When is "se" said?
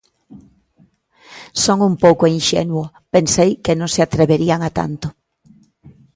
3.95-3.99